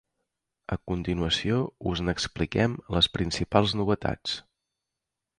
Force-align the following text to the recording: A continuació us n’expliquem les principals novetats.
A 0.75 0.75
continuació 0.91 1.59
us 1.91 2.01
n’expliquem 2.07 2.73
les 2.95 3.09
principals 3.19 3.75
novetats. 3.81 4.35